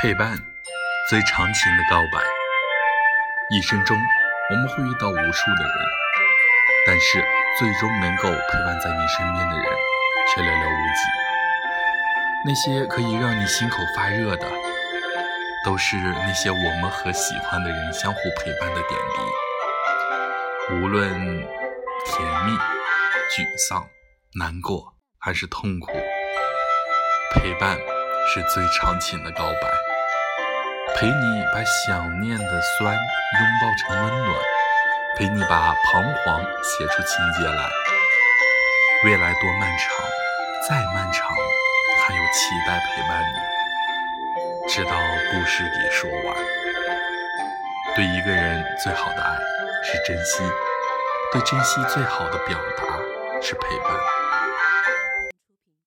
[0.00, 0.38] 陪伴，
[1.10, 2.22] 最长情的告白。
[3.50, 3.98] 一生中，
[4.50, 5.74] 我们会遇到无数的人，
[6.86, 7.24] 但是
[7.58, 9.66] 最终能够陪伴在你身边的人
[10.28, 11.00] 却寥寥无几。
[12.46, 14.46] 那些可以让你心口发热的，
[15.64, 20.74] 都是那些我们和喜欢的人相互陪伴的点滴。
[20.74, 21.10] 无论
[22.06, 22.52] 甜蜜、
[23.32, 23.84] 沮丧、
[24.38, 25.90] 难过还是痛苦，
[27.34, 27.76] 陪伴
[28.32, 29.87] 是最长情的告白。
[30.96, 34.34] 陪你把想念的酸拥抱成温暖，
[35.16, 37.70] 陪你把彷徨写出情节来。
[39.04, 40.04] 未来多漫长，
[40.68, 41.30] 再漫长，
[42.02, 44.90] 还有期待陪伴你，直到
[45.30, 46.36] 故事给说完。
[47.94, 49.38] 对一个人最好的爱
[49.84, 50.42] 是珍惜，
[51.32, 52.84] 对珍惜最好的表达
[53.40, 54.17] 是陪伴。